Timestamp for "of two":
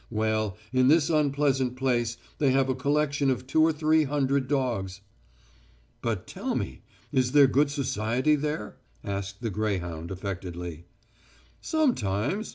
3.29-3.61